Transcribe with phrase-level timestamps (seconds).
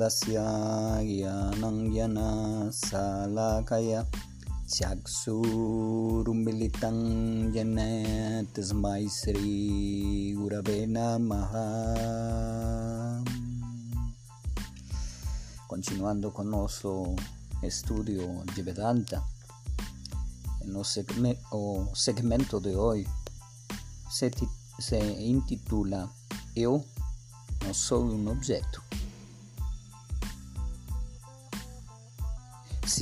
[0.00, 0.36] ज्ञाना चिमिरन्दस्य
[1.06, 2.28] ज्ञानञ्जना
[2.74, 3.92] सालाकय
[4.74, 5.78] चक्षुरुमिलितं
[7.56, 7.78] येन
[8.56, 11.52] तस्मै श्रीगुरवे नमः
[15.68, 17.14] Continuando con nuestro
[17.60, 19.22] estudio de Vedanta,
[20.62, 20.84] en el
[21.94, 23.06] segmento de hoy
[24.08, 24.30] se,
[24.78, 26.08] se intitula
[26.54, 26.84] Eu
[27.64, 28.82] não sou um objeto.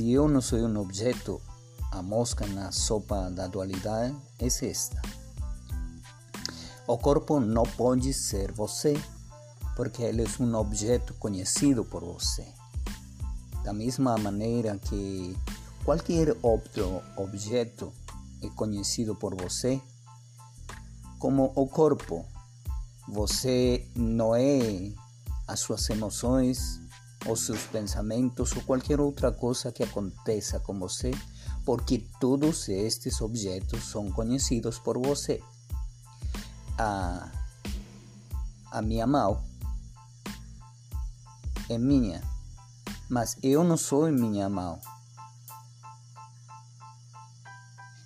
[0.00, 1.42] Se eu não sou um objeto,
[1.92, 5.02] a mosca na sopa da dualidade é esta.
[6.86, 8.98] O corpo não pode ser você,
[9.76, 12.46] porque ele é um objeto conhecido por você.
[13.62, 15.36] Da mesma maneira que
[15.84, 17.92] qualquer outro objeto
[18.42, 19.82] é conhecido por você,
[21.18, 22.24] como o corpo
[23.06, 24.94] você não é
[25.46, 26.79] as suas emoções,
[27.26, 31.10] os seus pensamentos ou qualquer outra coisa que aconteça com você,
[31.64, 35.42] porque todos estes objetos são conhecidos por você.
[36.78, 37.30] A,
[38.70, 39.42] a minha mão
[41.68, 42.22] é minha,
[43.08, 44.80] mas eu não sou minha mão.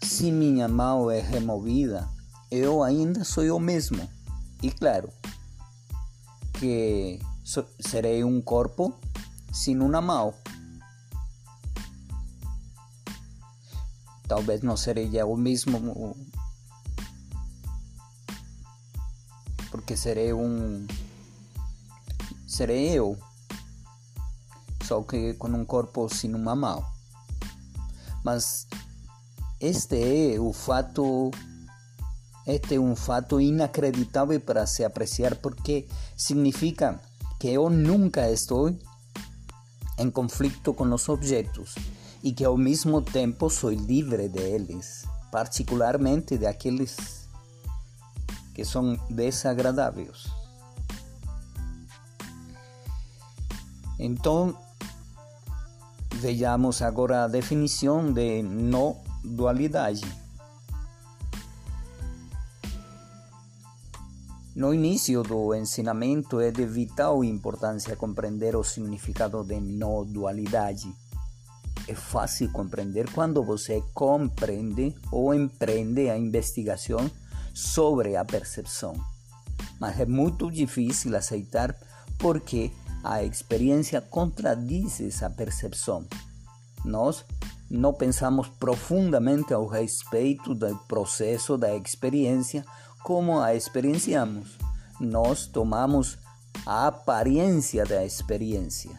[0.03, 2.09] Se minha mão é removida,
[2.51, 4.09] eu ainda sou eu mesmo.
[4.63, 5.13] E claro,
[6.55, 8.95] que serei um corpo
[9.53, 10.35] sem uma mão.
[14.27, 16.17] Talvez não serei eu mesmo,
[19.71, 20.87] porque serei um.
[22.49, 23.19] Serei eu,
[24.83, 26.85] só que com um corpo sem uma mão.
[28.25, 28.67] Mas
[29.61, 31.31] este é o fato
[32.47, 37.01] este é um fato inacreditável para se apreciar porque significa
[37.45, 38.79] que yo nunca estoy
[39.99, 41.75] en conflicto con los objetos
[42.23, 46.97] y que al mismo tiempo soy libre de ellos, particularmente de aquellos
[48.55, 50.29] que son desagradables.
[53.99, 54.57] Entonces,
[56.23, 60.01] veamos ahora la definición de no dualidade.
[64.55, 70.95] No início do ensinamento é de vital importância compreender o significado de não dualidade.
[71.89, 77.11] É fácil compreender quando você compreende ou empreende a investigação
[77.53, 78.95] sobre a percepção.
[79.81, 81.77] Mas é muito difícil aceitar
[82.17, 82.71] porque
[83.03, 86.07] a experiência contradiz essa percepção.
[86.85, 87.25] Nós
[87.69, 92.65] não pensamos profundamente ao respeito do processo da experiência
[93.05, 94.59] como a experienciamos.
[94.99, 96.19] Nós tomamos
[96.65, 98.99] a aparência da experiência.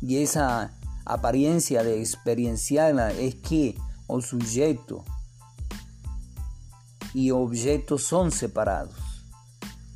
[0.00, 0.70] E essa
[1.04, 3.08] aparência de experienciá-la
[3.42, 3.76] que
[4.06, 5.04] o sujeito
[7.12, 9.24] e o objeto são separados,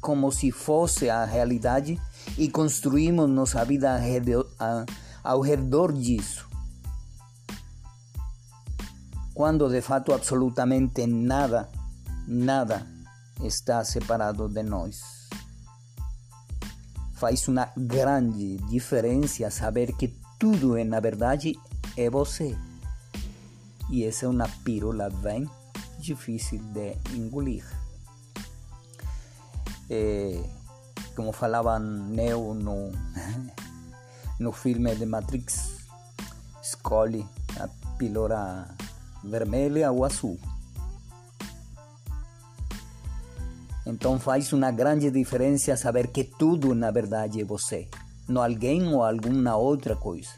[0.00, 2.00] como se fosse a realidade
[2.36, 4.00] e construímos nossa vida
[5.22, 6.49] ao redor disso
[9.40, 11.66] quando de fato absolutamente nada,
[12.28, 12.86] nada
[13.42, 15.30] está separado de nós.
[17.14, 20.08] Faz uma grande diferença saber que
[20.38, 21.58] tudo na verdade
[21.96, 22.54] é você.
[23.88, 25.48] E essa é uma pílula bem
[25.98, 27.64] difícil de engolir.
[29.88, 30.38] É,
[31.16, 32.92] como falava Neo no,
[34.38, 35.78] no filme de Matrix,
[36.62, 37.26] escolhe
[37.58, 38.76] a pílula
[39.24, 40.38] vermelha ou azul.
[43.86, 47.88] Então faz uma grande diferença saber que tudo na verdade é você,
[48.28, 50.30] não alguém ou alguma outra coisa.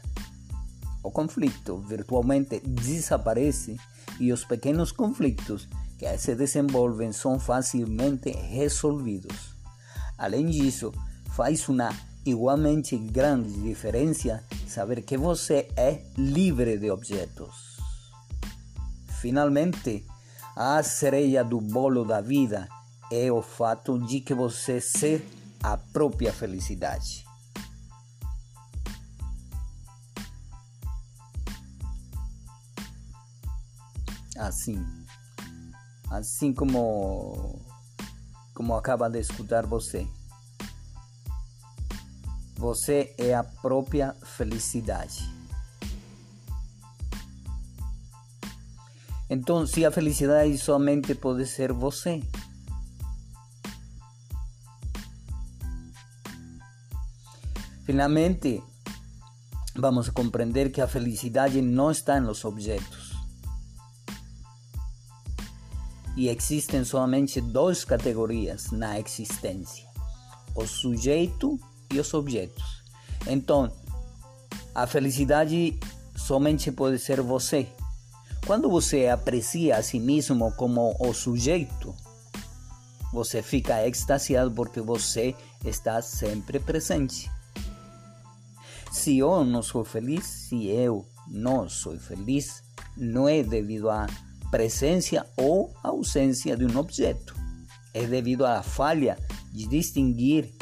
[1.03, 3.77] O conflito virtualmente desaparece
[4.19, 9.53] e os pequenos conflitos que se desenvolvem são facilmente resolvidos.
[10.17, 10.93] Além disso,
[11.35, 11.89] faz uma
[12.25, 17.72] igualmente grande diferença saber que você é livre de objetos.
[19.23, 20.05] Finalmente,
[20.53, 22.67] a cereja do bolo da vida
[23.09, 25.25] é o fato de que você ser
[25.63, 27.23] a própria felicidade.
[34.37, 34.85] Assim,
[36.11, 37.61] assim como
[38.53, 40.05] como acaba de escutar você.
[42.57, 45.42] Você é a própria felicidade.
[49.33, 52.21] Entonces, se a felicidade somente pode ser você.
[57.83, 58.61] Finalmente,
[59.75, 63.13] vamos a compreender que a felicidade não está em los objetos.
[66.15, 69.89] E existem somente duas categorias na existência:
[70.53, 71.59] o sujeito
[71.91, 72.83] e os objetos.
[73.25, 73.75] Então,
[74.75, 75.79] a felicidade
[76.15, 77.67] somente pode ser você.
[78.45, 81.95] Quando você aprecia a si mesmo como o sujeito,
[83.13, 87.31] você fica extasiado porque você está sempre presente.
[88.91, 92.61] Se eu não sou feliz, se eu não sou feliz,
[92.97, 94.07] não é devido à
[94.51, 97.33] presença ou ausência de um objeto.
[97.93, 99.17] É devido à falha
[99.53, 100.53] de distinguir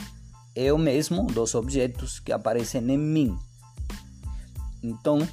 [0.55, 3.37] eu mesmo dos objetos que aparecem em mim.
[4.83, 5.27] Então,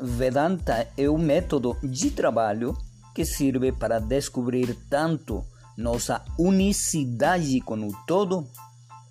[0.00, 2.76] Vedanta é um método de trabalho
[3.14, 5.44] que serve para descobrir tanto
[5.76, 8.46] nossa unicidade com o todo,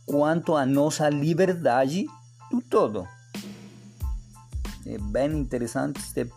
[0.05, 2.05] quanto a nossa liberdade
[2.49, 3.07] do todo.
[4.85, 6.29] É bem interessante este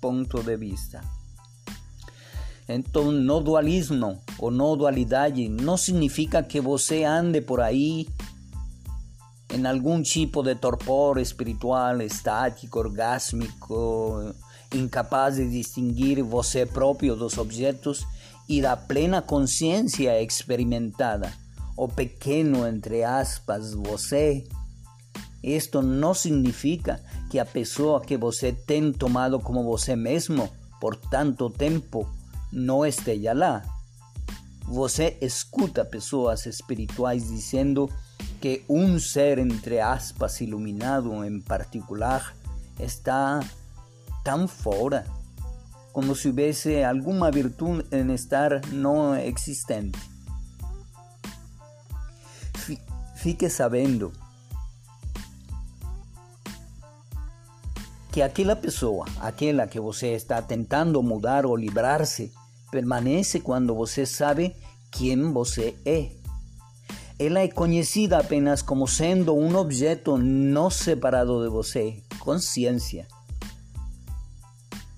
[0.00, 1.00] ponto de vista.
[2.68, 8.08] Então, no dualismo ou no dualidade não significa que você ande por aí
[9.52, 14.34] em algum tipo de torpor espiritual, estático, orgásmico,
[14.74, 18.06] incapaz de distinguir você próprio dos objetos
[18.48, 21.30] e da plena consciência experimentada,
[21.76, 24.42] o pequeno, entre aspas, você.
[25.42, 30.48] Isto não significa que a pessoa que você tem tomado como você mesmo
[30.80, 32.08] por tanto tempo
[32.50, 33.62] não esteja lá.
[34.66, 37.90] Você escuta pessoas espirituais dizendo
[38.42, 42.20] que un ser entre aspas iluminado en particular
[42.76, 43.38] está
[44.24, 45.04] tan fuera,
[45.92, 49.96] como si hubiese alguna virtud en estar no existente.
[53.14, 54.10] Fique sabendo
[58.10, 62.32] que aquella persona, aquella que você está tentando mudar o librarse,
[62.72, 64.56] permanece cuando você sabe
[64.90, 66.21] quién você es.
[67.18, 73.06] Ela é conhecida apenas como sendo um objeto não separado de você, consciência.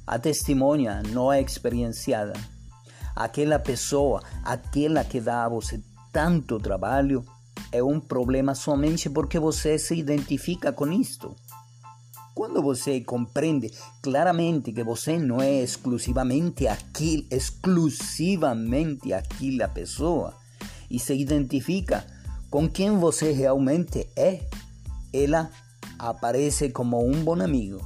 [0.07, 2.35] A testemunha não é experienciada.
[3.17, 5.83] Aquela pessoa, aquela que dá a você
[6.13, 7.25] tanto trabalho,
[7.73, 11.35] é um problema somente porque você se identifica com isto.
[12.35, 13.73] Quando você compreende
[14.03, 20.35] claramente que você não é exclusivamente aquilo, exclusivamente aquela pessoa,
[20.91, 22.05] e se identifica
[22.51, 24.41] com quem você realmente é,
[25.13, 25.51] ela
[25.99, 27.81] aparece como um bom amigo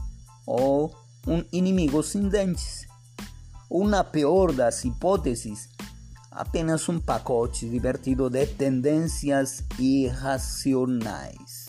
[0.46, 0.94] ou
[1.26, 2.86] um inimigo sem dentes.
[3.68, 5.68] Ou na pior das hipóteses,
[6.30, 11.68] apenas um pacote divertido de tendências irracionais.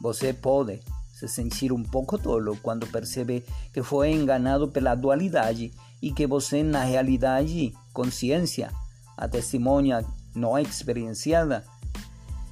[0.00, 0.80] Você pode
[1.12, 6.62] se sentir um pouco tolo quando percebe que foi enganado pela dualidade e que você,
[6.62, 8.70] na realidade, consciência,
[9.16, 11.64] a testemunha não experienciada,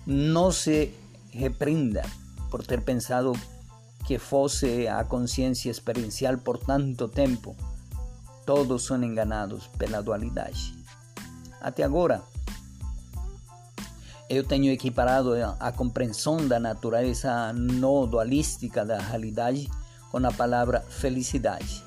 [0.06, 0.92] não se
[1.30, 2.02] repreenda
[2.50, 3.32] por ter pensado
[4.06, 7.56] que fosse a consciência experiencial por tanto tempo.
[8.46, 10.74] Todos são enganados pela dualidade.
[11.60, 12.22] Até agora,
[14.28, 19.70] eu tenho equiparado a compreensão da natureza não dualística da realidade
[20.10, 21.82] com a palavra felicidade.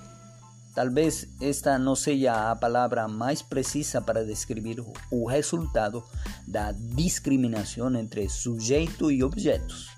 [0.77, 4.77] Talvez esta não seja a palavra mais precisa para descrever
[5.09, 6.03] o resultado
[6.47, 9.89] da discriminação entre sujeito e objetos.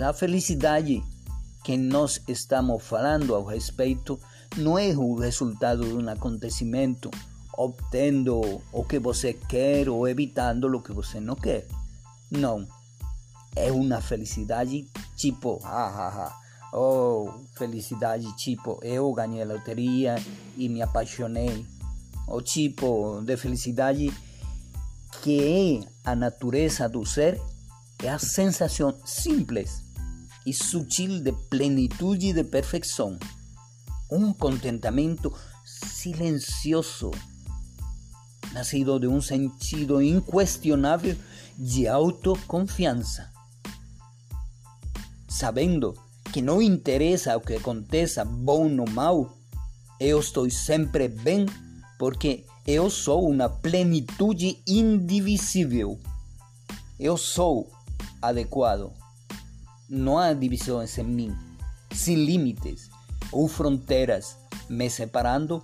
[0.00, 1.02] A felicidade
[1.64, 4.16] que nós estamos falando ao respeito
[4.56, 7.10] não é o resultado de um acontecimento
[7.58, 11.66] obtendo o que você quer ou evitando o que você não quer.
[12.30, 12.64] Não.
[13.56, 20.14] É uma felicidade tipo, ha, ha, ha Oh, felicidade tipo, eu ganhei a loteria
[20.56, 21.66] e me apaixonei.
[22.28, 24.12] O tipo de felicidade
[25.22, 27.40] que é a natureza do ser
[28.02, 29.82] é a sensação simples
[30.46, 33.18] e sutil de plenitude e de perfeição.
[34.10, 35.32] Um contentamento
[35.64, 37.10] silencioso,
[38.52, 41.16] nascido de um sentido inquestionável
[41.58, 43.30] de autoconfiança.
[45.28, 45.94] Sabendo
[46.32, 49.36] que não interessa o que aconteça, bom ou mal,
[49.98, 51.46] eu estou sempre bem
[51.98, 55.98] porque eu sou uma plenitude indivisível.
[56.98, 57.70] Eu sou
[58.22, 58.92] adequado.
[59.88, 61.36] Não há divisões em mim,
[61.92, 62.88] sem limites
[63.32, 64.36] ou fronteiras
[64.68, 65.62] me separando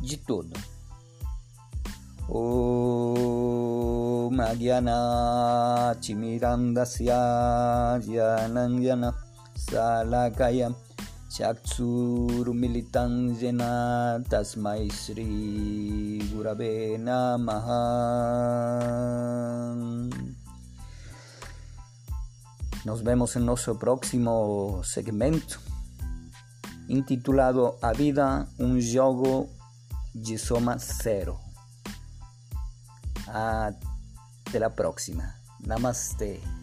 [0.00, 0.52] de tudo.
[2.28, 3.32] Oh.
[4.32, 9.12] Magyana Chimirandasya Yananyana
[9.72, 10.68] Salakaya
[11.32, 17.80] Chaksurumilitan Jena Tasmai Sri Gurave Namaha.
[22.84, 25.56] Nos vemos en nuestro próximo segmento
[26.88, 29.48] intitulado A Vida, um jogo
[30.12, 31.40] de soma zero.
[33.26, 35.36] Até a próxima.
[35.60, 36.61] Namaste.